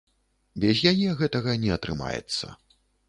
[0.63, 2.45] Без яе гэтага не атрымаецца.